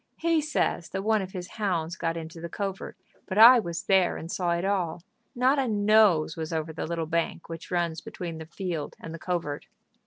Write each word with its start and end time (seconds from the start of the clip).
"He 0.17 0.41
says 0.41 0.89
that 0.89 1.03
one 1.03 1.21
of 1.21 1.33
his 1.33 1.47
hounds 1.47 1.95
got 1.95 2.17
into 2.17 2.41
the 2.41 2.49
covert, 2.49 2.97
but 3.27 3.37
I 3.37 3.59
was 3.59 3.83
there 3.83 4.17
and 4.17 4.31
saw 4.31 4.49
it 4.53 4.65
all. 4.65 5.03
Not 5.35 5.59
a 5.59 5.67
nose 5.67 6.35
was 6.35 6.51
over 6.51 6.73
the 6.73 6.87
little 6.87 7.05
bank 7.05 7.47
which 7.49 7.69
runs 7.69 8.01
between 8.01 8.39
the 8.39 8.47
field 8.47 8.95
and 8.99 9.13
the 9.13 9.19
covert." 9.19 9.67